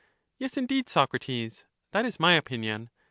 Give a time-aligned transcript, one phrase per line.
[0.39, 2.89] Yes, indeed, Socrates; that is my opinion.